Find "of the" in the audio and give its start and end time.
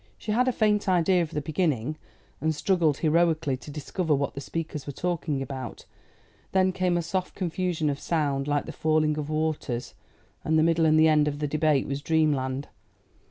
1.21-1.41, 11.27-11.47